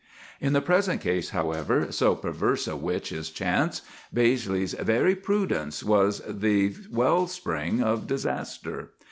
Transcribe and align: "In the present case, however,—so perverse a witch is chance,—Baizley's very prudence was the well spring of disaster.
"In 0.39 0.53
the 0.53 0.63
present 0.63 0.99
case, 0.99 1.29
however,—so 1.29 2.15
perverse 2.15 2.67
a 2.67 2.75
witch 2.75 3.11
is 3.11 3.29
chance,—Baizley's 3.29 4.73
very 4.73 5.13
prudence 5.15 5.83
was 5.83 6.23
the 6.27 6.73
well 6.89 7.27
spring 7.27 7.83
of 7.83 8.07
disaster. 8.07 8.93